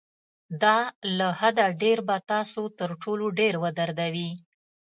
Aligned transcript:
دا 0.63 0.77
له 1.17 1.27
حده 1.39 1.65
ډېر 1.81 1.97
به 2.07 2.15
تاسو 2.31 2.61
تر 2.79 2.89
ټولو 3.03 3.25
ډېر 3.39 3.53
ودردوي. 3.63 4.29